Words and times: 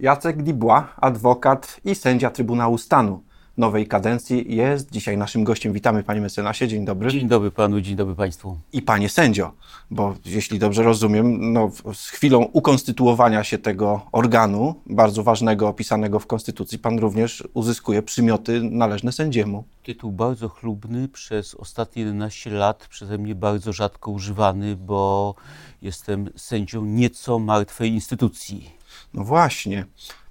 Jacek 0.00 0.42
Dibła, 0.42 0.94
adwokat 0.96 1.80
i 1.84 1.94
sędzia 1.94 2.30
Trybunału 2.30 2.78
Stanu 2.78 3.22
nowej 3.56 3.86
kadencji 3.86 4.56
jest 4.56 4.90
dzisiaj 4.90 5.16
naszym 5.16 5.44
gościem. 5.44 5.72
Witamy 5.72 6.02
panie 6.02 6.20
mecenasie, 6.20 6.68
dzień 6.68 6.84
dobry. 6.84 7.10
Dzień 7.10 7.28
dobry 7.28 7.50
panu, 7.50 7.80
dzień 7.80 7.96
dobry 7.96 8.14
państwu. 8.14 8.58
I 8.72 8.82
panie 8.82 9.08
sędzio, 9.08 9.52
bo 9.90 10.14
jeśli 10.24 10.58
dobrze 10.58 10.82
rozumiem, 10.82 11.52
no, 11.52 11.70
z 11.94 12.08
chwilą 12.08 12.42
ukonstytuowania 12.42 13.44
się 13.44 13.58
tego 13.58 14.00
organu, 14.12 14.74
bardzo 14.86 15.22
ważnego, 15.22 15.68
opisanego 15.68 16.18
w 16.18 16.26
Konstytucji, 16.26 16.78
pan 16.78 16.98
również 16.98 17.48
uzyskuje 17.54 18.02
przymioty 18.02 18.62
należne 18.62 19.12
sędziemu. 19.12 19.64
Tytuł 19.82 20.12
bardzo 20.12 20.48
chlubny, 20.48 21.08
przez 21.08 21.54
ostatnie 21.54 22.02
11 22.02 22.50
lat 22.50 22.86
przeze 22.88 23.18
mnie 23.18 23.34
bardzo 23.34 23.72
rzadko 23.72 24.10
używany, 24.10 24.76
bo 24.76 25.34
jestem 25.82 26.30
sędzią 26.36 26.84
nieco 26.84 27.38
martwej 27.38 27.90
instytucji. 27.90 28.77
No 29.14 29.24
właśnie. 29.24 29.86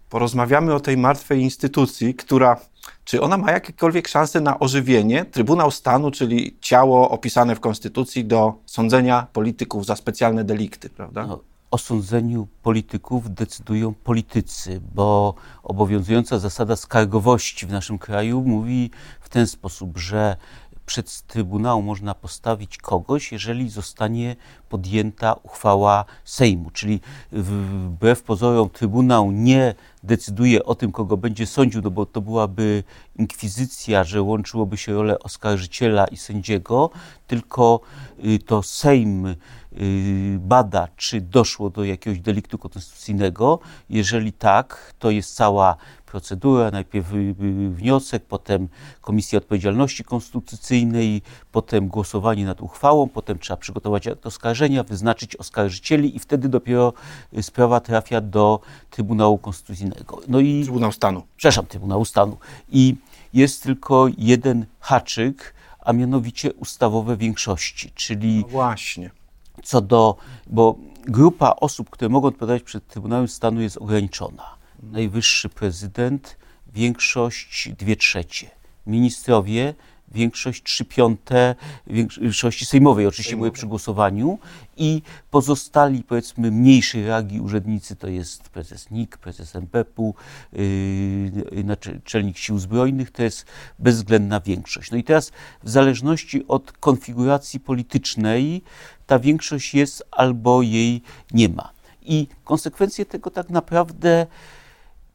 Porozmawiamy 0.09 0.73
o 0.73 0.79
tej 0.79 0.97
martwej 0.97 1.41
instytucji, 1.41 2.15
która 2.15 2.57
czy 3.03 3.21
ona 3.21 3.37
ma 3.37 3.51
jakiekolwiek 3.51 4.07
szanse 4.07 4.41
na 4.41 4.59
ożywienie? 4.59 5.25
Trybunał 5.25 5.71
Stanu, 5.71 6.11
czyli 6.11 6.57
ciało 6.61 7.09
opisane 7.09 7.55
w 7.55 7.59
Konstytucji 7.59 8.25
do 8.25 8.53
sądzenia 8.65 9.27
polityków 9.33 9.85
za 9.85 9.95
specjalne 9.95 10.43
delikty, 10.43 10.89
prawda? 10.89 11.27
No, 11.27 11.39
o 11.71 11.77
sądzeniu 11.77 12.47
polityków 12.63 13.33
decydują 13.33 13.93
politycy, 13.93 14.81
bo 14.95 15.33
obowiązująca 15.63 16.39
zasada 16.39 16.75
skargowości 16.75 17.65
w 17.65 17.71
naszym 17.71 17.97
kraju 17.97 18.41
mówi 18.41 18.91
w 19.21 19.29
ten 19.29 19.47
sposób, 19.47 19.97
że 19.97 20.37
przed 20.87 21.21
Trybunał 21.21 21.81
można 21.81 22.13
postawić 22.15 22.77
kogoś, 22.77 23.31
jeżeli 23.31 23.69
zostanie 23.69 24.35
podjęta 24.69 25.35
uchwała 25.43 26.05
Sejmu. 26.25 26.71
Czyli 26.71 26.99
wbrew 27.31 28.23
pozorom 28.23 28.69
Trybunał 28.69 29.31
nie 29.31 29.75
decyduje 30.03 30.65
o 30.65 30.75
tym, 30.75 30.91
kogo 30.91 31.17
będzie 31.17 31.47
sądził, 31.47 31.81
no 31.81 31.91
bo 31.91 32.05
to 32.05 32.21
byłaby 32.21 32.83
inkwizycja, 33.15 34.03
że 34.03 34.21
łączyłoby 34.21 34.77
się 34.77 34.93
rolę 34.93 35.19
oskarżyciela 35.19 36.05
i 36.05 36.17
sędziego, 36.17 36.89
tylko 37.27 37.79
y, 38.25 38.39
to 38.39 38.63
Sejm 38.63 39.25
y, 39.25 39.35
bada, 40.39 40.87
czy 40.95 41.21
doszło 41.21 41.69
do 41.69 41.83
jakiegoś 41.83 42.19
deliktu 42.19 42.57
konstytucyjnego. 42.57 43.59
Jeżeli 43.89 44.33
tak, 44.33 44.93
to 44.99 45.11
jest 45.11 45.35
cała 45.35 45.75
procedura, 46.07 46.71
najpierw 46.71 47.07
wniosek, 47.69 48.25
potem 48.25 48.67
Komisja 49.01 49.37
Odpowiedzialności 49.37 50.03
Konstytucyjnej, 50.03 51.21
potem 51.51 51.87
głosowanie 51.87 52.45
nad 52.45 52.61
uchwałą, 52.61 53.09
potem 53.09 53.39
trzeba 53.39 53.57
przygotować 53.57 54.07
oskarżenia, 54.07 54.83
wyznaczyć 54.83 55.35
oskarżycieli 55.35 56.15
i 56.15 56.19
wtedy 56.19 56.49
dopiero 56.49 56.93
y, 57.37 57.43
sprawa 57.43 57.79
trafia 57.79 58.21
do 58.21 58.59
Trybunału 58.89 59.37
Konstytucyjnego. 59.37 60.21
No 60.27 60.39
i, 60.39 60.63
Trybunał 60.63 60.91
Stanu. 60.91 61.23
Przepraszam, 61.37 61.65
Trybunału 61.65 62.05
Stanu. 62.05 62.37
I 62.71 62.95
jest 63.33 63.63
tylko 63.63 64.07
jeden 64.17 64.65
haczyk, 64.79 65.53
a 65.79 65.93
mianowicie 65.93 66.53
ustawowe 66.53 67.17
większości, 67.17 67.91
czyli... 67.95 68.41
No 68.41 68.47
właśnie. 68.47 69.11
Co 69.63 69.81
do... 69.81 70.15
bo 70.47 70.75
grupa 71.07 71.53
osób, 71.59 71.89
które 71.89 72.09
mogą 72.09 72.27
odpowiadać 72.27 72.63
przed 72.63 72.87
Trybunałem 72.87 73.27
Stanu 73.27 73.61
jest 73.61 73.77
ograniczona 73.77 74.56
najwyższy 74.83 75.49
prezydent, 75.49 76.37
większość 76.73 77.69
dwie 77.77 77.95
trzecie. 77.95 78.49
Ministrowie, 78.87 79.73
większość 80.11 80.63
trzy 80.63 80.85
piąte 80.85 81.55
większości 81.87 82.65
sejmowej, 82.65 83.07
oczywiście 83.07 83.35
były 83.35 83.51
przy 83.51 83.67
głosowaniu 83.67 84.39
i 84.77 85.01
pozostali, 85.31 86.03
powiedzmy, 86.03 86.51
mniejszej 86.51 87.07
rangi 87.07 87.39
urzędnicy, 87.39 87.95
to 87.95 88.07
jest 88.07 88.49
prezes 88.49 88.91
NIK, 88.91 89.17
prezes 89.17 89.55
NBP-u, 89.55 90.15
yy, 90.53 91.63
naczelnik 91.63 92.37
sił 92.37 92.59
zbrojnych, 92.59 93.11
to 93.11 93.23
jest 93.23 93.45
bezwzględna 93.79 94.39
większość. 94.39 94.91
No 94.91 94.97
i 94.97 95.03
teraz 95.03 95.31
w 95.63 95.69
zależności 95.69 96.47
od 96.47 96.71
konfiguracji 96.71 97.59
politycznej 97.59 98.61
ta 99.07 99.19
większość 99.19 99.73
jest 99.73 100.03
albo 100.11 100.61
jej 100.61 101.01
nie 101.31 101.49
ma. 101.49 101.69
I 102.01 102.27
konsekwencje 102.43 103.05
tego 103.05 103.29
tak 103.29 103.49
naprawdę 103.49 104.27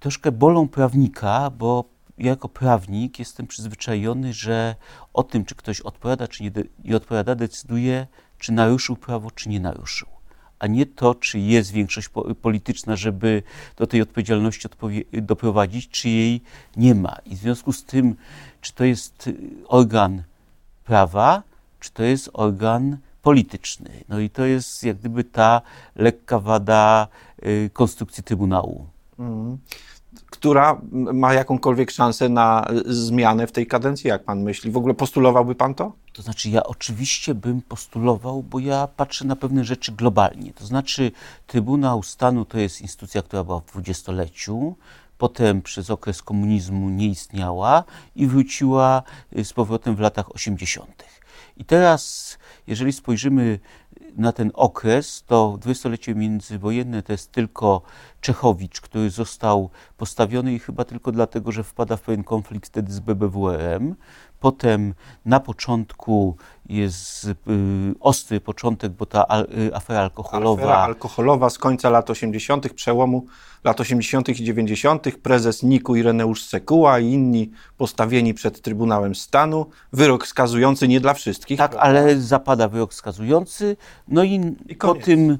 troszkę 0.02 0.32
bolą 0.32 0.68
prawnika, 0.68 1.50
bo 1.50 1.84
ja 2.18 2.30
jako 2.30 2.48
prawnik 2.48 3.18
jestem 3.18 3.46
przyzwyczajony, 3.46 4.32
że 4.32 4.74
o 5.12 5.22
tym, 5.22 5.44
czy 5.44 5.54
ktoś 5.54 5.80
odpowiada, 5.80 6.28
czy 6.28 6.42
nie, 6.42 6.50
nie 6.84 6.96
odpowiada, 6.96 7.34
decyduje, 7.34 8.06
czy 8.38 8.52
naruszył 8.52 8.96
prawo, 8.96 9.30
czy 9.30 9.48
nie 9.48 9.60
naruszył. 9.60 10.08
A 10.58 10.66
nie 10.66 10.86
to, 10.86 11.14
czy 11.14 11.38
jest 11.38 11.70
większość 11.70 12.08
polityczna, 12.42 12.96
żeby 12.96 13.42
do 13.76 13.86
tej 13.86 14.02
odpowiedzialności 14.02 14.68
doprowadzić, 15.12 15.88
czy 15.88 16.08
jej 16.08 16.42
nie 16.76 16.94
ma. 16.94 17.16
I 17.26 17.36
w 17.36 17.38
związku 17.38 17.72
z 17.72 17.84
tym, 17.84 18.16
czy 18.60 18.72
to 18.72 18.84
jest 18.84 19.30
organ 19.68 20.22
prawa, 20.84 21.42
czy 21.80 21.92
to 21.92 22.02
jest 22.02 22.30
organ 22.32 22.96
polityczny. 23.22 23.90
No 24.08 24.20
i 24.20 24.30
to 24.30 24.44
jest 24.44 24.84
jak 24.84 24.96
gdyby 24.96 25.24
ta 25.24 25.62
lekka 25.96 26.38
wada 26.38 27.08
y, 27.46 27.70
konstrukcji 27.72 28.22
Trybunału. 28.22 28.86
Mm 29.18 29.58
która 30.32 30.80
ma 30.92 31.34
jakąkolwiek 31.34 31.90
szansę 31.90 32.28
na 32.28 32.66
zmianę 32.86 33.46
w 33.46 33.52
tej 33.52 33.66
kadencji, 33.66 34.08
jak 34.08 34.24
pan 34.24 34.42
myśli? 34.42 34.70
W 34.70 34.76
ogóle 34.76 34.94
postulowałby 34.94 35.54
pan 35.54 35.74
to? 35.74 35.92
To 36.12 36.22
znaczy, 36.22 36.50
ja 36.50 36.62
oczywiście 36.62 37.34
bym 37.34 37.62
postulował, 37.62 38.42
bo 38.42 38.58
ja 38.58 38.86
patrzę 38.96 39.24
na 39.24 39.36
pewne 39.36 39.64
rzeczy 39.64 39.92
globalnie. 39.92 40.52
To 40.52 40.66
znaczy, 40.66 41.12
Trybunał 41.46 42.02
Stanu 42.02 42.44
to 42.44 42.58
jest 42.58 42.80
instytucja, 42.80 43.22
która 43.22 43.44
była 43.44 43.60
w 43.60 43.66
dwudziestoleciu, 43.66 44.76
potem 45.18 45.62
przez 45.62 45.90
okres 45.90 46.22
komunizmu 46.22 46.90
nie 46.90 47.08
istniała 47.08 47.84
i 48.16 48.26
wróciła 48.26 49.02
y, 49.38 49.44
z 49.44 49.52
powrotem 49.52 49.96
w 49.96 50.00
latach 50.00 50.34
80. 50.34 51.04
I 51.56 51.64
teraz, 51.64 52.38
jeżeli 52.66 52.92
spojrzymy 52.92 53.58
na 54.16 54.32
ten 54.32 54.50
okres, 54.54 55.24
to 55.26 55.58
dwudziestolecie 55.60 56.14
międzywojenne 56.14 57.02
to 57.02 57.12
jest 57.12 57.32
tylko 57.32 57.82
Czechowicz, 58.22 58.80
który 58.80 59.10
został 59.10 59.70
postawiony 59.96 60.52
i 60.52 60.58
chyba 60.58 60.84
tylko 60.84 61.12
dlatego, 61.12 61.52
że 61.52 61.64
wpada 61.64 61.96
w 61.96 62.00
pewien 62.00 62.24
konflikt 62.24 62.66
wtedy 62.66 62.92
z 62.92 63.00
BBWRM. 63.00 63.94
Potem 64.40 64.94
na 65.24 65.40
początku 65.40 66.36
jest 66.68 67.24
y, 67.24 67.34
ostry 68.00 68.40
początek, 68.40 68.92
bo 68.92 69.06
ta 69.06 69.26
y, 69.68 69.74
afera 69.74 70.00
alkoholowa. 70.00 70.62
Afera 70.62 70.78
alkoholowa 70.78 71.50
z 71.50 71.58
końca 71.58 71.90
lat 71.90 72.10
80., 72.10 72.72
przełomu 72.72 73.26
lat 73.64 73.80
80. 73.80 74.28
i 74.28 74.44
90. 74.44 75.06
Prezes 75.22 75.62
Niku 75.62 75.96
Ireneusz 75.96 76.42
Sekuła 76.44 76.98
i 76.98 77.12
inni 77.12 77.50
postawieni 77.76 78.34
przed 78.34 78.62
Trybunałem 78.62 79.14
Stanu. 79.14 79.66
Wyrok 79.92 80.26
skazujący 80.26 80.88
nie 80.88 81.00
dla 81.00 81.14
wszystkich. 81.14 81.58
Tak, 81.58 81.74
ale 81.78 82.20
zapada 82.20 82.68
wyrok 82.68 82.94
skazujący. 82.94 83.76
No 84.08 84.24
i, 84.24 84.56
I 84.68 84.76
po 84.76 84.94
tym 84.94 85.38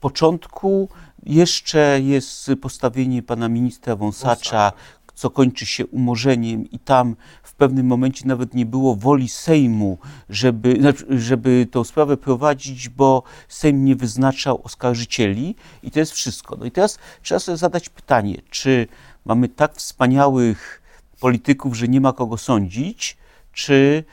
początku 0.00 0.88
jeszcze 1.22 2.00
jest 2.00 2.50
postawienie 2.62 3.22
pana 3.22 3.48
ministra 3.48 3.96
Wąsacza, 3.96 4.72
co 5.14 5.30
kończy 5.30 5.66
się 5.66 5.86
umorzeniem 5.86 6.70
i 6.70 6.78
tam 6.78 7.16
w 7.42 7.54
pewnym 7.54 7.86
momencie 7.86 8.26
nawet 8.26 8.54
nie 8.54 8.66
było 8.66 8.96
woli 8.96 9.28
Sejmu, 9.28 9.98
żeby, 10.28 10.76
znaczy, 10.80 11.18
żeby 11.18 11.66
tą 11.70 11.84
sprawę 11.84 12.16
prowadzić, 12.16 12.88
bo 12.88 13.22
Sejm 13.48 13.84
nie 13.84 13.96
wyznaczał 13.96 14.60
oskarżycieli 14.64 15.54
i 15.82 15.90
to 15.90 16.00
jest 16.00 16.12
wszystko. 16.12 16.56
No 16.56 16.64
i 16.64 16.70
teraz 16.70 16.98
trzeba 17.22 17.38
sobie 17.38 17.56
zadać 17.56 17.88
pytanie, 17.88 18.36
czy 18.50 18.86
mamy 19.24 19.48
tak 19.48 19.74
wspaniałych 19.76 20.82
polityków, 21.20 21.76
że 21.76 21.88
nie 21.88 22.00
ma 22.00 22.12
kogo 22.12 22.36
sądzić, 22.36 23.16
czy 23.52 24.04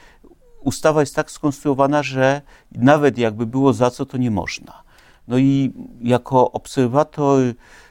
ustawa 0.62 1.00
jest 1.00 1.16
tak 1.16 1.32
skonstruowana, 1.32 2.04
że 2.04 2.42
nawet 2.72 3.18
jakby 3.18 3.46
było 3.46 3.74
za 3.74 3.92
co, 3.92 4.06
to 4.06 4.18
nie 4.18 4.32
można. 4.32 4.85
No 5.28 5.38
i 5.38 5.74
jako 6.02 6.52
obserwator 6.52 7.42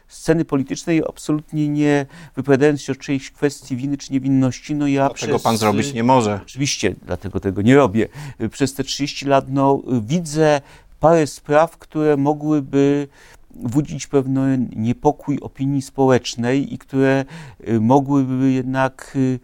sceny 0.09 0.45
politycznej, 0.45 1.03
absolutnie 1.09 1.69
nie 1.69 2.06
wypowiadając 2.37 2.82
się 2.82 2.93
o 2.93 2.97
czyjejś 2.97 3.31
kwestii 3.31 3.76
winy 3.76 3.97
czy 3.97 4.12
niewinności, 4.12 4.75
no 4.75 4.87
ja 4.87 5.09
Dlaczego 5.09 5.38
pan 5.38 5.56
zrobić 5.56 5.93
nie 5.93 6.03
może? 6.03 6.41
Oczywiście, 6.43 6.94
dlatego 7.06 7.41
tego 7.41 7.62
nie 7.62 7.76
robię. 7.76 8.09
Przez 8.50 8.75
te 8.75 8.85
30 8.85 9.26
lat 9.26 9.44
no, 9.49 9.82
widzę 10.03 10.61
parę 11.00 11.26
spraw, 11.26 11.79
które 11.79 12.17
mogłyby 12.17 13.09
budzić 13.55 14.06
pewien 14.06 14.70
niepokój 14.76 15.38
opinii 15.41 15.82
społecznej 15.82 16.75
i 16.75 16.79
które 16.79 17.25
y, 17.69 17.81
mogłyby 17.81 18.53
jednak 18.53 19.12
y, 19.17 19.41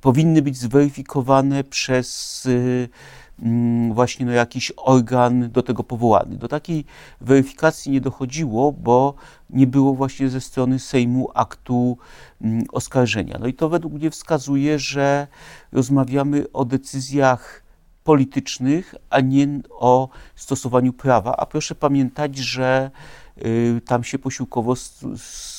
powinny 0.00 0.42
być 0.42 0.56
zweryfikowane 0.56 1.64
przez 1.64 2.46
y, 2.46 2.88
właśnie 3.92 4.26
no, 4.26 4.32
jakiś 4.32 4.72
organ 4.76 5.50
do 5.50 5.62
tego 5.62 5.84
powołany. 5.84 6.36
Do 6.36 6.48
takiej 6.48 6.84
weryfikacji 7.20 7.92
nie 7.92 8.00
dochodziło, 8.00 8.72
bo 8.72 9.14
nie 9.50 9.66
było 9.66 9.94
właśnie 9.94 10.28
ze 10.28 10.40
strony 10.40 10.78
Sejmu 10.78 11.30
aktu 11.34 11.98
mm, 12.40 12.64
oskarżenia. 12.72 13.36
No 13.40 13.46
i 13.46 13.54
to 13.54 13.68
według 13.68 13.94
mnie 13.94 14.10
wskazuje, 14.10 14.78
że 14.78 15.26
rozmawiamy 15.72 16.52
o 16.52 16.64
decyzjach 16.64 17.62
politycznych, 18.04 18.94
a 19.10 19.20
nie 19.20 19.48
o 19.70 20.08
stosowaniu 20.34 20.92
prawa. 20.92 21.36
A 21.36 21.46
proszę 21.46 21.74
pamiętać, 21.74 22.36
że 22.36 22.90
y, 23.46 23.80
tam 23.86 24.04
się 24.04 24.18
posiłkowo 24.18 24.74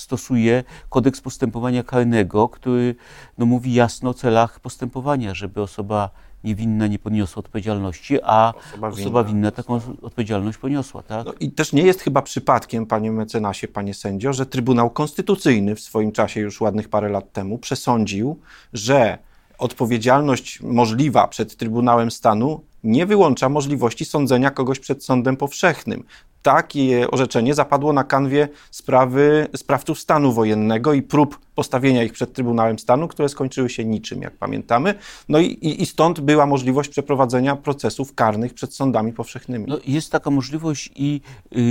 stosuje 0.08 0.64
kodeks 0.90 1.22
postępowania 1.22 1.84
karnego, 1.84 2.50
który 2.50 2.96
no, 3.38 3.46
mówi 3.46 3.74
jasno 3.74 4.10
o 4.10 4.14
celach 4.14 4.60
postępowania, 4.60 5.34
żeby 5.34 5.62
osoba 5.62 6.10
niewinna 6.44 6.88
nie 6.88 7.00
poniosła 7.00 7.40
odpowiedzialności, 7.40 8.20
a 8.24 8.54
osoba, 8.70 8.88
osoba 8.88 9.24
winna. 9.24 9.24
winna 9.24 9.52
taką 9.52 9.80
odpowiedzialność 10.02 10.58
poniosła. 10.58 11.04
Tak? 11.04 11.26
No 11.26 11.34
I 11.40 11.52
też 11.52 11.74
nie 11.74 11.82
jest 11.82 12.02
chyba 12.02 12.22
przypadkiem, 12.22 12.86
panie 12.86 13.12
mecenasie, 13.12 13.68
panie 13.68 13.94
sędzio, 13.94 14.34
że 14.34 14.46
Trybunał 14.46 14.90
Konstytucyjny 14.90 15.76
w 15.76 15.80
swoim 15.80 16.12
czasie, 16.12 16.40
już 16.42 16.62
ładnych 16.62 16.90
parę 16.90 17.10
lat 17.10 17.34
temu, 17.34 17.58
przesądził, 17.58 18.40
że 18.74 19.18
odpowiedzialność 19.58 20.62
możliwa 20.62 21.28
przed 21.28 21.56
Trybunałem 21.58 22.12
Stanu 22.12 22.62
nie 22.84 23.06
wyłącza 23.06 23.50
możliwości 23.50 24.06
sądzenia 24.06 24.52
kogoś 24.52 24.80
przed 24.80 25.04
sądem 25.04 25.38
powszechnym. 25.38 26.04
Takie 26.42 27.12
orzeczenie 27.12 27.54
zapadło 27.54 27.94
na 27.94 28.04
kanwie 28.04 28.50
sprawy 28.72 29.48
sprawców 29.56 30.00
stanu 30.00 30.34
wojennego 30.34 30.94
i 30.94 31.02
prób 31.02 31.40
postawienia 31.56 32.04
ich 32.04 32.14
przed 32.14 32.34
Trybunałem 32.34 32.80
Stanu, 32.80 33.08
które 33.08 33.30
skończyły 33.30 33.70
się 33.70 33.86
niczym, 33.86 34.22
jak 34.22 34.38
pamiętamy. 34.38 34.94
No 35.30 35.40
i, 35.40 35.82
i 35.82 35.86
stąd 35.86 36.20
była 36.20 36.46
możliwość 36.46 36.90
przeprowadzenia 36.90 37.56
procesów 37.56 38.16
karnych 38.16 38.54
przed 38.54 38.74
sądami 38.74 39.14
powszechnymi. 39.14 39.66
No, 39.68 39.78
jest 39.88 40.12
taka 40.12 40.30
możliwość 40.30 40.92
i 40.96 41.22
yy, 41.52 41.62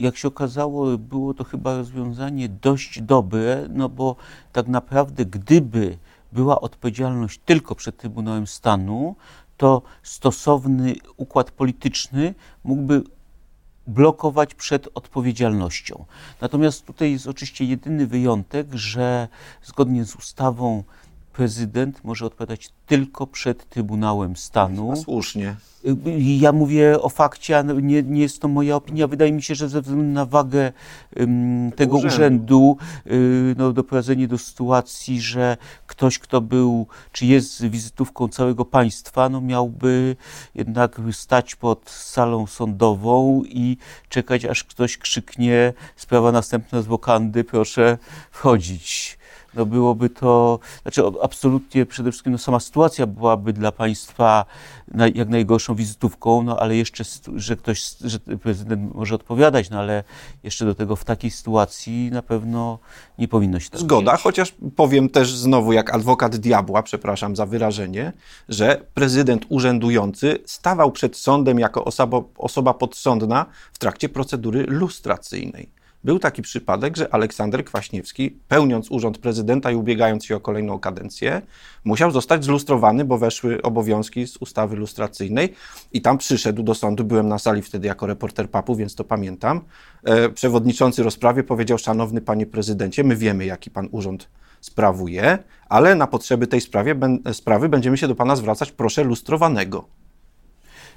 jak 0.00 0.16
się 0.16 0.28
okazało, 0.28 0.98
było 0.98 1.34
to 1.34 1.44
chyba 1.44 1.76
rozwiązanie 1.76 2.48
dość 2.48 3.02
dobre, 3.02 3.68
no 3.70 3.88
bo 3.88 4.16
tak 4.52 4.68
naprawdę 4.68 5.24
gdyby 5.24 5.98
była 6.32 6.60
odpowiedzialność 6.60 7.40
tylko 7.44 7.74
przed 7.74 7.96
Trybunałem 7.96 8.46
Stanu, 8.46 9.16
to 9.56 9.82
stosowny 10.02 10.94
układ 11.16 11.50
polityczny 11.50 12.34
mógłby 12.64 13.02
blokować 13.86 14.54
przed 14.54 14.88
odpowiedzialnością. 14.94 16.04
Natomiast 16.40 16.86
tutaj 16.86 17.12
jest 17.12 17.26
oczywiście 17.26 17.64
jedyny 17.64 18.06
wyjątek, 18.06 18.66
że 18.74 19.28
zgodnie 19.62 20.04
z 20.04 20.14
ustawą 20.16 20.84
prezydent 21.36 22.04
może 22.04 22.26
odpowiadać 22.26 22.70
tylko 22.86 23.26
przed 23.26 23.68
Trybunałem 23.68 24.36
Stanu. 24.36 24.96
Słusznie. 24.96 25.56
Ja 26.16 26.52
mówię 26.52 27.00
o 27.00 27.08
fakcie, 27.08 27.58
a 27.58 27.62
nie, 27.62 28.02
nie 28.02 28.22
jest 28.22 28.40
to 28.40 28.48
moja 28.48 28.76
opinia. 28.76 29.06
Wydaje 29.06 29.32
mi 29.32 29.42
się, 29.42 29.54
że 29.54 29.68
ze 29.68 29.80
względu 29.80 30.04
na 30.04 30.26
wagę 30.26 30.72
um, 31.16 31.72
tego 31.76 31.96
urzędu, 31.96 32.16
urzędu 32.16 32.76
y, 33.06 33.54
no, 33.58 33.72
doprowadzenie 33.72 34.28
do 34.28 34.38
sytuacji, 34.38 35.20
że 35.20 35.56
ktoś, 35.86 36.18
kto 36.18 36.40
był, 36.40 36.86
czy 37.12 37.26
jest 37.26 37.66
wizytówką 37.66 38.28
całego 38.28 38.64
państwa, 38.64 39.28
no, 39.28 39.40
miałby 39.40 40.16
jednak 40.54 41.00
stać 41.12 41.54
pod 41.54 41.90
salą 41.90 42.46
sądową 42.46 43.42
i 43.44 43.76
czekać, 44.08 44.44
aż 44.44 44.64
ktoś 44.64 44.98
krzyknie 44.98 45.72
sprawa 45.96 46.32
następna 46.32 46.82
z 46.82 46.86
wokandy, 46.86 47.44
proszę 47.44 47.98
wchodzić 48.30 49.18
no 49.56 49.66
byłoby 49.66 50.10
to, 50.10 50.58
znaczy 50.82 51.02
absolutnie 51.22 51.86
przede 51.86 52.10
wszystkim 52.10 52.32
no 52.32 52.38
sama 52.38 52.60
sytuacja 52.60 53.06
byłaby 53.06 53.52
dla 53.52 53.72
państwa 53.72 54.44
jak 55.14 55.28
najgorszą 55.28 55.74
wizytówką, 55.74 56.42
no 56.42 56.58
ale 56.60 56.76
jeszcze, 56.76 57.04
że 57.36 57.56
ktoś, 57.56 57.94
że 58.00 58.18
prezydent 58.18 58.94
może 58.94 59.14
odpowiadać, 59.14 59.70
no 59.70 59.78
ale 59.78 60.04
jeszcze 60.42 60.64
do 60.64 60.74
tego 60.74 60.96
w 60.96 61.04
takiej 61.04 61.30
sytuacji 61.30 62.10
na 62.12 62.22
pewno 62.22 62.78
nie 63.18 63.28
powinno 63.28 63.60
się 63.60 63.70
tak 63.70 63.80
Zgoda, 63.80 64.16
chociaż 64.16 64.54
powiem 64.76 65.08
też 65.08 65.34
znowu 65.34 65.72
jak 65.72 65.94
adwokat 65.94 66.36
diabła, 66.36 66.82
przepraszam 66.82 67.36
za 67.36 67.46
wyrażenie, 67.46 68.12
że 68.48 68.80
prezydent 68.94 69.46
urzędujący 69.48 70.38
stawał 70.46 70.92
przed 70.92 71.16
sądem 71.16 71.58
jako 71.58 71.84
osoba, 71.84 72.20
osoba 72.38 72.74
podsądna 72.74 73.46
w 73.72 73.78
trakcie 73.78 74.08
procedury 74.08 74.66
lustracyjnej. 74.68 75.75
Był 76.06 76.18
taki 76.18 76.42
przypadek, 76.42 76.96
że 76.96 77.14
Aleksander 77.14 77.64
Kwaśniewski, 77.64 78.30
pełniąc 78.48 78.90
urząd 78.90 79.18
prezydenta 79.18 79.70
i 79.70 79.74
ubiegając 79.74 80.24
się 80.24 80.36
o 80.36 80.40
kolejną 80.40 80.78
kadencję, 80.78 81.42
musiał 81.84 82.10
zostać 82.10 82.44
zlustrowany, 82.44 83.04
bo 83.04 83.18
weszły 83.18 83.62
obowiązki 83.62 84.26
z 84.26 84.36
ustawy 84.36 84.76
lustracyjnej 84.76 85.54
i 85.92 86.00
tam 86.00 86.18
przyszedł 86.18 86.62
do 86.62 86.74
sądu. 86.74 87.04
Byłem 87.04 87.28
na 87.28 87.38
sali 87.38 87.62
wtedy 87.62 87.88
jako 87.88 88.06
reporter 88.06 88.50
papu, 88.50 88.76
więc 88.76 88.94
to 88.94 89.04
pamiętam. 89.04 89.60
E, 90.04 90.28
przewodniczący 90.28 91.02
rozprawie 91.02 91.42
powiedział: 91.42 91.78
Szanowny 91.78 92.20
panie 92.20 92.46
prezydencie, 92.46 93.04
my 93.04 93.16
wiemy, 93.16 93.44
jaki 93.44 93.70
pan 93.70 93.88
urząd 93.90 94.28
sprawuje, 94.60 95.38
ale 95.68 95.94
na 95.94 96.06
potrzeby 96.06 96.46
tej 96.46 96.60
sprawie, 96.60 96.94
sprawy 97.32 97.68
będziemy 97.68 97.98
się 97.98 98.08
do 98.08 98.14
pana 98.14 98.36
zwracać, 98.36 98.72
proszę 98.72 99.04
lustrowanego. 99.04 99.88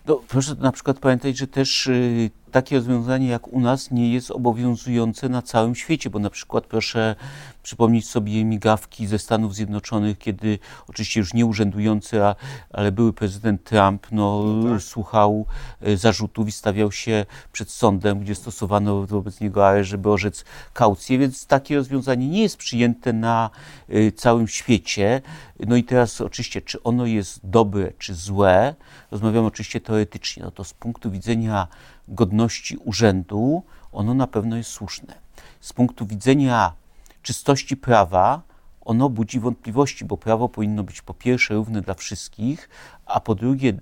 No, 0.08 0.22
proszę 0.28 0.56
na 0.60 0.72
przykład 0.72 1.00
pamiętać, 1.00 1.38
że 1.38 1.48
też 1.48 1.88
y, 1.88 2.30
takie 2.50 2.75
rozwiązanie 2.75 3.28
jak 3.28 3.48
u 3.48 3.60
nas 3.60 3.92
nie 3.92 4.13
jest 4.13 4.31
obowiązujące 4.31 5.30
na 5.30 5.42
całym 5.42 5.75
świecie, 5.75 6.10
bo 6.10 6.19
na 6.19 6.30
przykład 6.30 6.66
proszę 6.66 7.16
przypomnieć 7.63 8.10
sobie 8.10 8.46
migawki 8.46 9.07
ze 9.07 9.19
Stanów 9.19 9.56
Zjednoczonych, 9.56 10.18
kiedy 10.18 10.60
oczywiście 10.88 11.19
już 11.19 11.34
nie 11.34 11.46
urzędujący, 11.46 12.24
a, 12.24 12.36
ale 12.74 12.92
były 12.92 13.13
prezydent 13.13 13.63
Trump, 13.63 14.07
no, 14.12 14.44
no 14.44 14.74
tak. 14.74 14.81
słuchał 14.81 15.46
y, 15.88 15.98
zarzutów 15.98 16.48
i 16.48 16.51
stawiał 16.51 16.92
się 16.92 17.25
przed 17.51 17.72
sądem, 17.72 18.19
gdzie 18.19 18.36
stosowano 18.36 19.06
wobec 19.06 19.42
niego 19.42 19.68
areszt, 19.68 19.90
żeby 19.90 20.12
orzec 20.12 20.45
kaucję, 20.74 21.18
więc 21.18 21.48
takie 21.48 21.75
rozwiązanie 21.75 22.28
nie 22.28 22.42
jest 22.42 22.57
przyjęte 22.57 23.13
na 23.13 23.50
y, 23.90 24.12
całym 24.12 24.48
świecie. 24.48 25.22
No 25.68 25.75
i 25.75 25.84
teraz 25.84 26.22
oczywiście, 26.22 26.62
czy 26.62 26.84
ono 26.84 27.06
jest 27.06 27.40
dobre, 27.44 27.92
czy 27.98 28.16
złe, 28.16 28.75
rozmawiamy 29.12 29.48
oczywiście 29.48 29.81
teoretycznie, 29.81 30.44
no 30.44 30.52
to 30.52 30.63
z 30.63 30.74
punktu 30.74 31.12
widzenia 31.12 31.68
godności 32.10 32.78
urzędu, 32.78 33.64
ono 33.92 34.14
na 34.14 34.28
pewno 34.28 34.58
jest 34.58 34.70
słuszne. 34.70 35.16
Z 35.60 35.74
punktu 35.74 36.06
widzenia 36.06 36.74
czystości 37.22 37.78
prawa, 37.78 38.42
ono 38.82 39.10
budzi 39.10 39.40
wątpliwości, 39.40 40.06
bo 40.06 40.18
prawo 40.18 40.50
powinno 40.50 40.84
być 40.84 41.02
po 41.02 41.14
pierwsze 41.14 41.54
równe 41.54 41.82
dla 41.82 41.94
wszystkich, 41.94 42.70
a 43.06 43.20
po 43.20 43.36
drugie, 43.36 43.74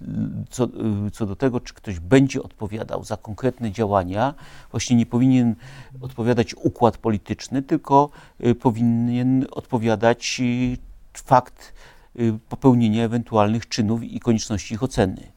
co, 0.49 0.67
co, 1.13 1.25
do 1.25 1.35
tego, 1.35 1.59
czy 1.59 1.73
ktoś 1.73 1.99
będzie 1.99 2.43
odpowiadał 2.43 3.03
za 3.03 3.17
konkretne 3.17 3.71
działania, 3.71 4.33
właśnie 4.71 4.95
nie 4.95 5.05
powinien 5.05 5.55
odpowiadać 6.01 6.55
układ 6.55 6.97
polityczny, 6.97 7.61
tylko 7.61 8.09
y, 8.45 8.55
powinien 8.55 9.45
odpowiadać 9.51 10.37
y, 10.39 10.77
fakt 11.13 11.73
y, 12.19 12.39
popełnienia 12.49 13.03
ewentualnych 13.03 13.67
czynów 13.67 14.03
i 14.03 14.19
konieczności 14.19 14.73
ich 14.73 14.83
oceny. 14.83 15.36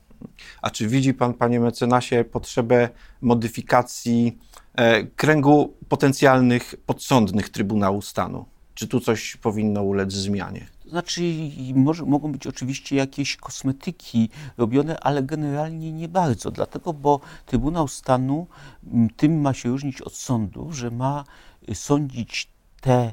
A 0.62 0.70
czy 0.70 0.88
widzi 0.88 1.14
Pan, 1.14 1.34
Panie 1.34 1.60
mecenasie, 1.60 2.24
potrzebę 2.24 2.88
modyfikacji 3.20 4.38
e, 4.74 5.04
kręgu 5.04 5.74
potencjalnych 5.88 6.74
podsądnych 6.86 7.48
Trybunału 7.48 8.02
Stanu? 8.02 8.44
Czy 8.74 8.88
tu 8.88 9.00
coś 9.00 9.36
powinno 9.36 9.82
ulec 9.82 10.12
zmianie? 10.12 10.66
Znaczy, 10.86 11.22
może, 11.74 12.04
mogą 12.04 12.32
być 12.32 12.46
oczywiście 12.46 12.96
jakieś 12.96 13.36
kosmetyki 13.36 14.28
robione, 14.56 15.00
ale 15.00 15.22
generalnie 15.22 15.92
nie 15.92 16.08
bardzo. 16.08 16.50
Dlatego, 16.50 16.92
bo 16.92 17.20
Trybunał 17.46 17.88
Stanu 17.88 18.46
tym 19.16 19.40
ma 19.40 19.54
się 19.54 19.68
różnić 19.68 20.02
od 20.02 20.14
sądu, 20.14 20.72
że 20.72 20.90
ma 20.90 21.24
y, 21.68 21.74
sądzić 21.74 22.48
te 22.80 23.12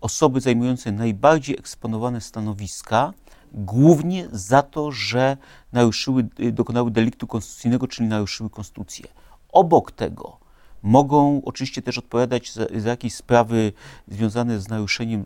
osoby 0.00 0.40
zajmujące 0.40 0.92
najbardziej 0.92 1.58
eksponowane 1.58 2.20
stanowiska, 2.20 3.12
głównie 3.54 4.28
za 4.32 4.62
to, 4.62 4.92
że 4.92 5.36
naruszyły, 5.72 6.28
y, 6.40 6.52
dokonały 6.52 6.90
deliktu 6.90 7.26
konstytucyjnego, 7.26 7.88
czyli 7.88 8.08
naruszyły 8.08 8.50
konstytucję. 8.50 9.06
Obok 9.52 9.92
tego 9.92 10.36
mogą 10.82 11.42
oczywiście 11.44 11.82
też 11.82 11.98
odpowiadać 11.98 12.52
za, 12.52 12.66
za 12.76 12.90
jakieś 12.90 13.14
sprawy 13.14 13.72
związane 14.08 14.60
z 14.60 14.68
naruszeniem 14.68 15.24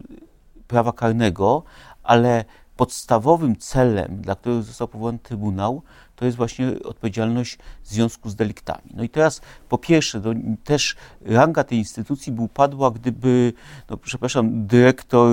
prawa 0.68 0.92
karnego, 0.92 1.62
ale 2.02 2.44
podstawowym 2.78 3.56
celem, 3.56 4.16
dla 4.20 4.34
którego 4.34 4.62
został 4.62 4.88
powołany 4.88 5.18
Trybunał, 5.18 5.82
to 6.16 6.24
jest 6.24 6.36
właśnie 6.36 6.72
odpowiedzialność 6.84 7.58
w 7.82 7.88
związku 7.88 8.30
z 8.30 8.34
deliktami. 8.34 8.90
No 8.94 9.02
i 9.02 9.08
teraz 9.08 9.40
po 9.68 9.78
pierwsze, 9.78 10.22
też 10.64 10.96
ranga 11.20 11.64
tej 11.64 11.78
instytucji 11.78 12.32
by 12.32 12.42
upadła, 12.42 12.90
gdyby, 12.90 13.52
no 13.90 13.96
przepraszam, 13.96 14.66
dyrektor 14.66 15.30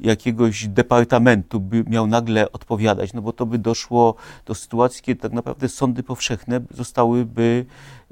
jakiegoś 0.00 0.68
departamentu 0.68 1.60
by 1.60 1.84
miał 1.86 2.06
nagle 2.06 2.52
odpowiadać, 2.52 3.12
no 3.12 3.22
bo 3.22 3.32
to 3.32 3.46
by 3.46 3.58
doszło 3.58 4.14
do 4.46 4.54
sytuacji, 4.54 5.02
kiedy 5.02 5.20
tak 5.20 5.32
naprawdę 5.32 5.68
sądy 5.68 6.02
powszechne 6.02 6.60
zostałyby 6.70 7.66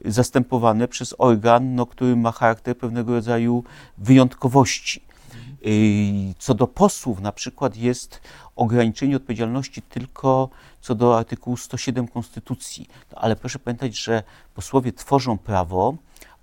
zastępowane 0.04 0.88
przez 0.88 1.14
organ, 1.18 1.74
no, 1.74 1.86
który 1.86 2.16
ma 2.16 2.32
charakter 2.32 2.78
pewnego 2.78 3.12
rodzaju 3.12 3.64
wyjątkowości. 3.98 5.13
Co 6.38 6.54
do 6.54 6.66
posłów, 6.66 7.20
na 7.20 7.32
przykład 7.32 7.76
jest 7.76 8.20
ograniczenie 8.56 9.16
odpowiedzialności 9.16 9.82
tylko 9.82 10.48
co 10.80 10.94
do 10.94 11.18
artykułu 11.18 11.56
107 11.56 12.08
Konstytucji. 12.08 12.88
No, 13.12 13.18
ale 13.18 13.36
proszę 13.36 13.58
pamiętać, 13.58 13.98
że 13.98 14.22
posłowie 14.54 14.92
tworzą 14.92 15.38
prawo, 15.38 15.94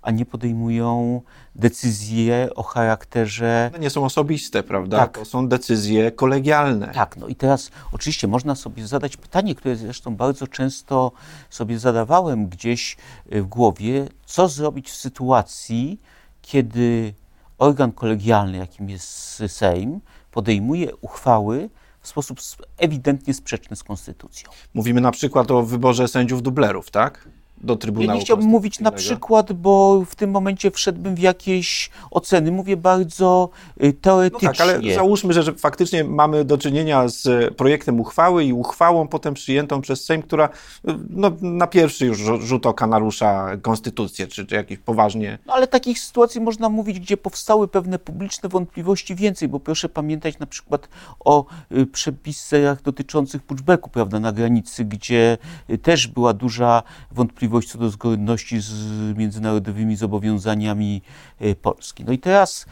a 0.02 0.10
nie 0.10 0.26
podejmują 0.26 1.20
decyzje 1.54 2.48
o 2.54 2.62
charakterze. 2.62 3.70
No 3.72 3.78
nie 3.78 3.90
są 3.90 4.04
osobiste, 4.04 4.62
prawda? 4.62 4.98
Tak. 4.98 5.18
To 5.18 5.24
są 5.24 5.48
decyzje 5.48 6.12
kolegialne. 6.12 6.88
Tak, 6.88 7.16
no 7.16 7.26
i 7.26 7.34
teraz 7.34 7.70
oczywiście 7.92 8.28
można 8.28 8.54
sobie 8.54 8.86
zadać 8.86 9.16
pytanie, 9.16 9.54
które 9.54 9.76
zresztą 9.76 10.16
bardzo 10.16 10.46
często 10.46 11.12
sobie 11.50 11.78
zadawałem 11.78 12.48
gdzieś 12.48 12.96
y, 13.32 13.42
w 13.42 13.46
głowie, 13.46 14.08
co 14.26 14.48
zrobić 14.48 14.90
w 14.90 14.96
sytuacji, 14.96 16.00
kiedy 16.42 17.14
organ 17.62 17.92
kolegialny, 17.92 18.58
jakim 18.58 18.90
jest 18.90 19.42
Sejm, 19.46 20.00
podejmuje 20.30 20.96
uchwały 20.96 21.70
w 22.00 22.08
sposób 22.08 22.38
ewidentnie 22.76 23.34
sprzeczny 23.34 23.76
z 23.76 23.82
konstytucją. 23.82 24.50
Mówimy 24.74 25.00
na 25.00 25.10
przykład 25.10 25.50
o 25.50 25.62
wyborze 25.62 26.08
sędziów 26.08 26.42
dublerów, 26.42 26.90
tak? 26.90 27.28
Do 27.62 27.76
Trybunału 27.76 28.08
Ja 28.10 28.14
nie 28.14 28.20
chciałbym 28.20 28.46
mówić 28.46 28.80
na 28.80 28.92
przykład, 28.92 29.52
bo 29.52 30.02
w 30.06 30.14
tym 30.14 30.30
momencie 30.30 30.70
wszedłbym 30.70 31.14
w 31.14 31.18
jakieś 31.18 31.90
oceny. 32.10 32.52
Mówię 32.52 32.76
bardzo 32.76 33.48
teoretycznie. 34.00 34.48
No 34.48 34.54
tak, 34.54 34.60
ale 34.60 34.94
załóżmy, 34.94 35.32
że, 35.32 35.42
że 35.42 35.54
faktycznie 35.54 36.04
mamy 36.04 36.44
do 36.44 36.58
czynienia 36.58 37.08
z 37.08 37.54
projektem 37.54 38.00
uchwały 38.00 38.44
i 38.44 38.52
uchwałą 38.52 39.08
potem 39.08 39.34
przyjętą 39.34 39.80
przez 39.80 40.04
Sejm, 40.04 40.22
która 40.22 40.48
no, 41.10 41.32
na 41.40 41.66
pierwszy 41.66 42.06
już 42.06 42.18
rzut 42.18 42.66
oka 42.66 42.86
narusza 42.86 43.56
konstytucję, 43.62 44.26
czy, 44.26 44.46
czy 44.46 44.54
jakieś 44.54 44.78
poważnie... 44.78 45.38
No, 45.46 45.52
ale 45.54 45.66
takich 45.66 45.98
sytuacji 45.98 46.40
można 46.40 46.68
mówić, 46.68 47.00
gdzie 47.00 47.16
powstały 47.16 47.68
pewne 47.68 47.98
publiczne 47.98 48.48
wątpliwości 48.48 49.14
więcej, 49.14 49.48
bo 49.48 49.60
proszę 49.60 49.88
pamiętać 49.88 50.38
na 50.38 50.46
przykład 50.46 50.88
o 51.20 51.44
y, 51.72 51.86
przepisach 51.86 52.82
dotyczących 52.82 53.42
pushbacku, 53.42 53.90
prawda, 53.90 54.20
na 54.20 54.32
granicy, 54.32 54.84
gdzie 54.84 55.38
y, 55.70 55.78
też 55.78 56.06
była 56.06 56.32
duża 56.32 56.82
wątpliwość 57.10 57.51
wątpliwość 57.52 57.72
co 57.72 57.78
do 57.78 57.90
zgodności 57.90 58.60
z 58.60 58.72
międzynarodowymi 59.18 59.96
zobowiązaniami 59.96 61.02
e, 61.40 61.54
Polski. 61.54 62.04
No 62.04 62.12
i 62.12 62.18
teraz, 62.18 62.66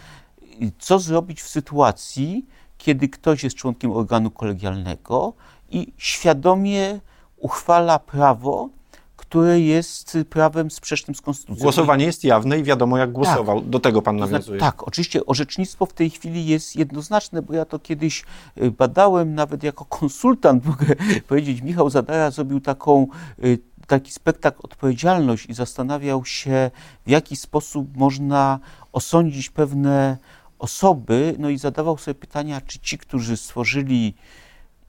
co 0.78 0.98
zrobić 0.98 1.42
w 1.42 1.48
sytuacji, 1.48 2.46
kiedy 2.78 3.08
ktoś 3.08 3.44
jest 3.44 3.56
członkiem 3.56 3.92
organu 3.92 4.30
kolegialnego 4.30 5.32
i 5.70 5.92
świadomie 5.96 7.00
uchwala 7.36 7.98
prawo, 7.98 8.68
które 9.16 9.60
jest 9.60 10.18
prawem 10.30 10.70
sprzecznym 10.70 11.14
z 11.14 11.20
konstytucją. 11.20 11.62
Głosowanie 11.62 12.04
jest 12.04 12.24
jawne 12.24 12.58
i 12.58 12.62
wiadomo, 12.62 12.98
jak 12.98 13.12
głosował. 13.12 13.60
Tak. 13.60 13.70
Do 13.70 13.80
tego 13.80 14.02
pan 14.02 14.16
nawiązuje. 14.16 14.60
tak, 14.60 14.88
oczywiście 14.88 15.26
orzecznictwo 15.26 15.86
w 15.86 15.92
tej 15.92 16.10
chwili 16.10 16.46
jest 16.46 16.76
jednoznaczne, 16.76 17.42
bo 17.42 17.54
ja 17.54 17.64
to 17.64 17.78
kiedyś 17.78 18.24
e, 18.56 18.70
badałem, 18.70 19.34
nawet 19.34 19.62
jako 19.62 19.84
konsultant, 19.84 20.64
mogę 20.70 20.86
powiedzieć, 21.28 21.62
Michał 21.62 21.90
Zadara 21.90 22.30
zrobił 22.30 22.60
taką 22.60 23.06
e, 23.38 23.42
taki 23.90 24.12
spektakl 24.12 24.60
odpowiedzialność 24.62 25.46
i 25.46 25.54
zastanawiał 25.54 26.24
się, 26.24 26.70
w 27.06 27.10
jaki 27.10 27.36
sposób 27.36 27.96
można 27.96 28.58
osądzić 28.92 29.50
pewne 29.50 30.16
osoby, 30.58 31.34
no 31.38 31.48
i 31.48 31.58
zadawał 31.58 31.98
sobie 31.98 32.14
pytania, 32.14 32.60
czy 32.60 32.78
ci, 32.78 32.98
którzy 32.98 33.36
stworzyli 33.36 34.14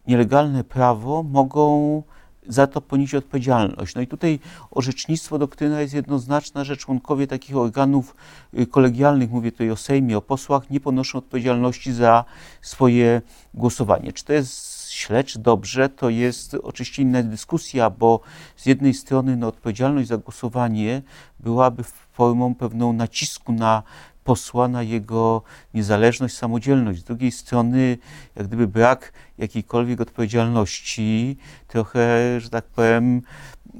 nielegalne 0.07 0.63
prawo, 0.63 1.23
mogą 1.23 2.03
za 2.47 2.67
to 2.67 2.81
ponieść 2.81 3.15
odpowiedzialność. 3.15 3.95
No 3.95 4.01
i 4.01 4.07
tutaj 4.07 4.39
orzecznictwo, 4.71 5.39
doktryna 5.39 5.81
jest 5.81 5.93
jednoznaczna, 5.93 6.63
że 6.63 6.77
członkowie 6.77 7.27
takich 7.27 7.57
organów 7.57 8.15
y, 8.59 8.65
kolegialnych, 8.65 9.31
mówię 9.31 9.51
tutaj 9.51 9.71
o 9.71 9.75
Sejmie, 9.75 10.17
o 10.17 10.21
posłach, 10.21 10.69
nie 10.69 10.79
ponoszą 10.79 11.17
odpowiedzialności 11.17 11.93
za 11.93 12.25
swoje 12.61 13.21
głosowanie. 13.53 14.13
Czy 14.13 14.25
to 14.25 14.33
jest 14.33 14.70
śledź 14.93 15.37
dobrze, 15.37 15.89
to 15.89 16.09
jest 16.09 16.53
oczywiście 16.63 17.01
inna 17.01 17.23
dyskusja, 17.23 17.89
bo 17.89 18.19
z 18.55 18.65
jednej 18.65 18.93
strony 18.93 19.37
no, 19.37 19.47
odpowiedzialność 19.47 20.07
za 20.07 20.17
głosowanie 20.17 21.01
byłaby 21.39 21.83
formą 22.13 22.55
pewną 22.55 22.93
nacisku 22.93 23.51
na 23.51 23.83
posła, 24.23 24.67
na 24.67 24.83
jego 24.83 25.41
niezależność, 25.73 26.37
samodzielność. 26.37 26.99
Z 26.99 27.03
drugiej 27.03 27.31
strony, 27.31 27.97
jak 28.35 28.47
gdyby 28.47 28.67
brak 28.67 29.13
jakiejkolwiek 29.37 30.01
odpowiedzialności 30.01 31.37
trochę, 31.67 32.39
że 32.39 32.49
tak 32.49 32.65
powiem, 32.65 33.21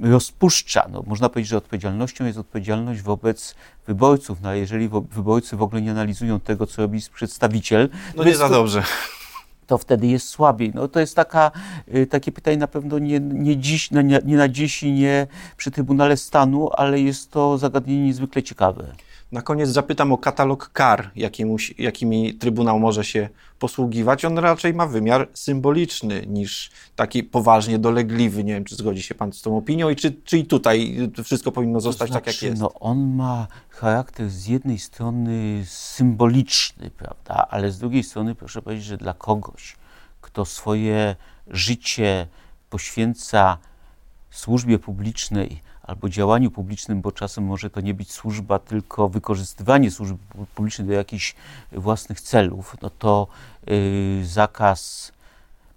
rozpuszcza. 0.00 0.88
No, 0.92 1.02
można 1.06 1.28
powiedzieć, 1.28 1.50
że 1.50 1.56
odpowiedzialnością 1.56 2.24
jest 2.24 2.38
odpowiedzialność 2.38 3.02
wobec 3.02 3.54
wyborców, 3.86 4.38
no, 4.42 4.54
jeżeli 4.54 4.88
wyborcy 4.88 5.56
w 5.56 5.62
ogóle 5.62 5.82
nie 5.82 5.90
analizują 5.90 6.40
tego, 6.40 6.66
co 6.66 6.82
robi 6.82 7.00
przedstawiciel... 7.14 7.88
No 8.16 8.24
nie 8.24 8.36
za 8.36 8.48
dobrze 8.48 8.82
to 9.72 9.78
wtedy 9.78 10.06
jest 10.06 10.28
słabiej. 10.28 10.72
No, 10.74 10.88
to 10.88 11.00
jest 11.00 11.16
taka, 11.16 11.50
y, 11.94 12.06
takie 12.06 12.32
pytanie 12.32 12.56
na 12.56 12.66
pewno 12.66 12.98
nie, 12.98 13.20
nie, 13.20 13.56
dziś, 13.56 13.90
nie, 13.90 14.20
nie 14.24 14.36
na 14.36 14.48
dziś 14.48 14.82
i 14.82 14.92
nie 14.92 15.26
przy 15.56 15.70
Trybunale 15.70 16.16
Stanu, 16.16 16.70
ale 16.72 17.00
jest 17.00 17.30
to 17.30 17.58
zagadnienie 17.58 18.04
niezwykle 18.04 18.42
ciekawe. 18.42 18.94
Na 19.32 19.42
koniec 19.42 19.68
zapytam 19.68 20.12
o 20.12 20.18
katalog 20.18 20.70
kar, 20.72 21.10
jakimi 21.78 22.34
Trybunał 22.34 22.78
może 22.78 23.04
się 23.04 23.28
posługiwać. 23.58 24.24
On 24.24 24.38
raczej 24.38 24.74
ma 24.74 24.86
wymiar 24.86 25.28
symboliczny 25.34 26.26
niż 26.26 26.70
taki 26.96 27.24
poważnie 27.24 27.78
dolegliwy. 27.78 28.44
Nie 28.44 28.54
wiem, 28.54 28.64
czy 28.64 28.74
zgodzi 28.76 29.02
się 29.02 29.14
Pan 29.14 29.32
z 29.32 29.42
tą 29.42 29.56
opinią 29.56 29.90
i 29.90 29.96
czy, 29.96 30.12
czy 30.24 30.38
i 30.38 30.46
tutaj 30.46 30.96
wszystko 31.24 31.52
powinno 31.52 31.80
zostać 31.80 32.08
to 32.08 32.12
znaczy, 32.12 32.24
tak, 32.24 32.34
jak 32.34 32.50
jest. 32.50 32.62
No, 32.62 32.72
on 32.74 33.14
ma 33.14 33.46
charakter 33.68 34.30
z 34.30 34.46
jednej 34.46 34.78
strony 34.78 35.64
symboliczny, 35.66 36.90
prawda, 36.90 37.46
ale 37.50 37.70
z 37.70 37.78
drugiej 37.78 38.02
strony 38.02 38.34
proszę 38.34 38.62
powiedzieć, 38.62 38.84
że 38.84 38.96
dla 38.96 39.14
kogoś, 39.14 39.76
kto 40.20 40.44
swoje 40.44 41.16
życie 41.46 42.26
poświęca 42.70 43.58
służbie 44.30 44.78
publicznej, 44.78 45.62
albo 45.82 46.08
działaniu 46.08 46.50
publicznym, 46.50 47.00
bo 47.00 47.12
czasem 47.12 47.44
może 47.44 47.70
to 47.70 47.80
nie 47.80 47.94
być 47.94 48.12
służba, 48.12 48.58
tylko 48.58 49.08
wykorzystywanie 49.08 49.90
służby 49.90 50.18
publicznej 50.54 50.88
do 50.88 50.92
jakichś 50.92 51.34
własnych 51.72 52.20
celów, 52.20 52.76
no 52.82 52.90
to 52.90 53.26
yy, 53.66 54.26
zakaz 54.26 55.12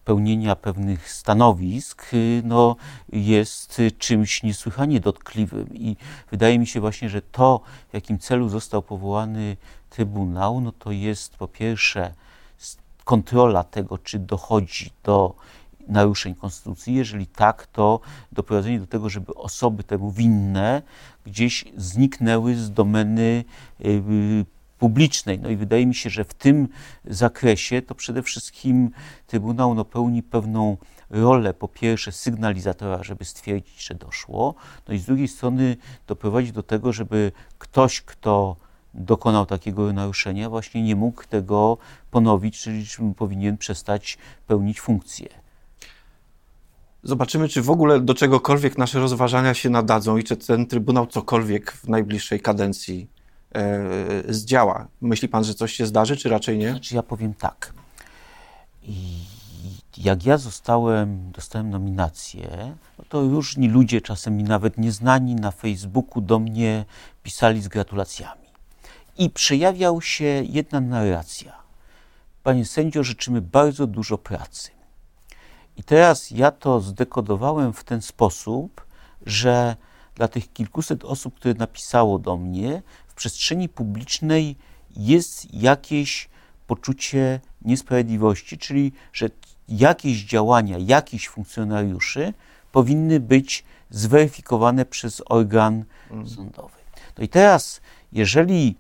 pełnienia 0.05 0.55
pewnych 0.55 1.12
stanowisk 1.12 2.13
y, 2.13 2.41
no, 2.45 2.75
jest 3.09 3.81
czymś 3.97 4.43
niesłychanie 4.43 5.00
dotkliwym. 5.00 5.67
I 5.74 5.95
wydaje 6.31 6.59
mi 6.59 6.67
się 6.67 6.79
właśnie, 6.79 7.09
że 7.09 7.21
to, 7.21 7.62
w 7.89 7.93
jakim 7.93 8.19
celu 8.19 8.50
został 8.50 8.81
powołany 8.81 9.57
Trybunał, 9.89 10.62
no 10.62 10.71
to 10.71 10.91
jest 10.91 11.38
po 11.38 11.47
pierwsze 11.47 12.13
kontrola 13.03 13.63
tego, 13.63 13.97
czy 13.97 14.19
dochodzi 14.19 14.91
do 15.03 15.35
naruszeń 15.88 16.36
konstytucji? 16.36 16.96
Jeżeli 16.96 17.27
tak, 17.27 17.68
to 17.68 18.00
doprowadzenie 18.32 18.80
do 18.80 18.88
tego, 18.88 19.10
żeby 19.10 19.34
osoby 19.36 19.84
temu 19.84 20.12
winne 20.12 20.82
gdzieś 21.25 21.65
zniknęły 21.77 22.56
z 22.56 22.72
domeny 22.72 23.44
y, 23.86 24.46
publicznej. 24.80 25.39
No 25.39 25.50
i 25.50 25.56
wydaje 25.56 25.86
mi 25.86 25.96
się, 25.96 26.10
że 26.10 26.24
w 26.24 26.34
tym 26.34 26.68
zakresie 27.06 27.82
to 27.82 27.96
przede 27.96 28.24
wszystkim 28.24 28.92
Trybunał 29.27 29.75
no, 29.75 29.86
pełni 29.86 30.24
pewną 30.24 30.77
rolę, 31.10 31.54
po 31.54 31.68
pierwsze 31.68 32.12
sygnalizatora, 32.12 33.04
żeby 33.04 33.25
stwierdzić, 33.25 33.88
że 33.88 33.96
doszło, 33.96 34.56
no 34.88 34.94
i 34.94 35.00
z 35.00 35.06
drugiej 35.06 35.27
strony 35.27 35.77
doprowadzić 36.08 36.51
do 36.51 36.63
tego, 36.63 36.94
żeby 36.94 37.32
ktoś, 37.58 38.01
kto 38.01 38.56
dokonał 38.94 39.46
takiego 39.46 39.94
naruszenia, 39.94 40.50
właśnie 40.50 40.84
nie 40.84 40.96
mógł 40.96 41.24
tego 41.24 41.77
ponowić, 42.12 42.60
czyli 42.60 42.86
powinien 43.18 43.58
przestać 43.58 44.18
pełnić 44.48 44.82
funkcję. 44.82 45.44
Zobaczymy, 47.05 47.50
czy 47.50 47.62
w 47.62 47.69
ogóle 47.69 48.01
do 48.01 48.13
czegokolwiek 48.13 48.77
nasze 48.77 49.00
rozważania 49.00 49.53
się 49.53 49.69
nadadzą 49.69 50.17
i 50.17 50.24
czy 50.24 50.38
ten 50.38 50.67
Trybunał 50.67 51.07
cokolwiek 51.07 51.71
w 51.71 51.88
najbliższej 51.88 52.39
kadencji 52.39 53.07
e, 53.55 54.33
zdziała. 54.33 54.88
Myśli 55.01 55.27
pan, 55.27 55.43
że 55.43 55.53
coś 55.53 55.74
się 55.74 55.85
zdarzy, 55.85 56.17
czy 56.17 56.29
raczej 56.29 56.57
nie? 56.57 56.71
Znaczy 56.71 56.95
ja 56.95 57.03
powiem 57.03 57.33
tak. 57.33 57.74
I 58.83 58.97
jak 59.97 60.25
ja 60.25 60.38
zostałem, 60.38 61.31
dostałem 61.31 61.69
nominację, 61.69 62.75
no 63.00 63.05
to 63.09 63.21
różni 63.21 63.67
ludzie, 63.67 64.01
czasem 64.01 64.38
mi 64.38 64.43
nawet 64.43 64.77
nieznani 64.77 65.35
na 65.35 65.51
Facebooku 65.51 66.21
do 66.21 66.39
mnie 66.39 66.85
pisali 67.24 67.62
z 67.62 67.67
gratulacjami. 67.67 68.45
I 69.17 69.29
przejawiał 69.29 70.01
się 70.01 70.43
jedna 70.50 70.81
narracja. 70.81 71.53
Panie 72.43 72.65
sędzio, 72.65 73.03
życzymy 73.03 73.41
bardzo 73.41 73.88
dużo 73.88 74.17
pracy. 74.17 74.75
I 75.77 75.84
teraz 75.84 76.32
ja 76.32 76.51
to 76.51 76.82
zdekodowałem 76.82 77.74
w 77.74 77.84
ten 77.84 78.01
sposób, 78.01 78.86
że 79.25 79.75
dla 80.15 80.27
tych 80.27 80.53
kilkuset 80.53 81.05
osób, 81.05 81.36
które 81.36 81.53
napisało 81.53 82.20
do 82.20 82.38
mnie, 82.38 82.82
w 83.08 83.13
przestrzeni 83.13 83.70
publicznej 83.70 84.55
jest 84.96 85.53
jakieś 85.53 86.29
poczucie 86.67 87.39
niesprawiedliwości, 87.62 88.58
czyli 88.58 88.91
że 89.13 89.29
jakieś 89.70 90.24
działania 90.24 90.77
jakichś 90.77 91.27
funkcjonariuszy 91.27 92.34
powinny 92.72 93.20
być 93.20 93.63
zweryfikowane 93.89 94.86
przez 94.86 95.22
organ 95.25 95.84
mm. 96.12 96.29
sądowy. 96.29 96.75
No 97.17 97.24
i 97.24 97.27
teraz, 97.27 97.82
jeżeli 98.12 98.75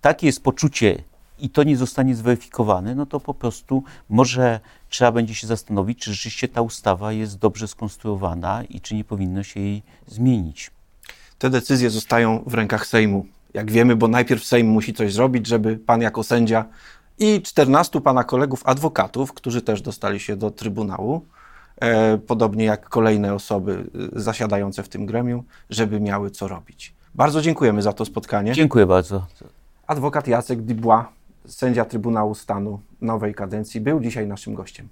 takie 0.00 0.26
jest 0.26 0.42
poczucie 0.42 1.02
i 1.38 1.50
to 1.50 1.62
nie 1.62 1.76
zostanie 1.76 2.14
zweryfikowane, 2.14 2.94
no 2.94 3.06
to 3.06 3.20
po 3.20 3.34
prostu 3.34 3.82
może 4.08 4.60
trzeba 4.88 5.12
będzie 5.12 5.34
się 5.34 5.46
zastanowić, 5.46 5.98
czy 5.98 6.12
rzeczywiście 6.12 6.48
ta 6.48 6.62
ustawa 6.62 7.12
jest 7.12 7.38
dobrze 7.38 7.68
skonstruowana 7.68 8.64
i 8.64 8.80
czy 8.80 8.94
nie 8.94 9.04
powinno 9.04 9.42
się 9.42 9.60
jej 9.60 9.82
zmienić. 10.06 10.70
te 11.38 11.50
decyzje 11.50 11.90
zostają 11.90 12.42
w 12.46 12.54
rękach 12.54 12.86
Sejmu. 12.86 13.26
Jak 13.54 13.70
wiemy, 13.70 13.96
bo 13.96 14.08
najpierw 14.08 14.44
Sejm 14.44 14.68
musi 14.68 14.94
coś 14.94 15.12
zrobić, 15.12 15.46
żeby 15.46 15.76
pan 15.76 16.00
jako 16.00 16.22
sędzia 16.22 16.64
i 17.18 17.42
14 17.42 18.00
pana 18.00 18.24
kolegów 18.24 18.62
adwokatów, 18.64 19.32
którzy 19.32 19.62
też 19.62 19.82
dostali 19.82 20.20
się 20.20 20.36
do 20.36 20.50
Trybunału, 20.50 21.24
e, 21.80 22.18
podobnie 22.18 22.64
jak 22.64 22.88
kolejne 22.88 23.34
osoby 23.34 23.84
e, 24.16 24.20
zasiadające 24.20 24.82
w 24.82 24.88
tym 24.88 25.06
gremium, 25.06 25.42
żeby 25.70 26.00
miały 26.00 26.30
co 26.30 26.48
robić. 26.48 26.94
Bardzo 27.14 27.42
dziękujemy 27.42 27.82
za 27.82 27.92
to 27.92 28.04
spotkanie. 28.04 28.52
Dziękuję 28.52 28.86
bardzo. 28.86 29.26
Adwokat 29.86 30.28
Jacek 30.28 30.62
Dubois, 30.62 31.04
sędzia 31.46 31.84
Trybunału 31.84 32.34
Stanu 32.34 32.80
nowej 33.00 33.34
kadencji, 33.34 33.80
był 33.80 34.00
dzisiaj 34.00 34.26
naszym 34.26 34.54
gościem. 34.54 34.88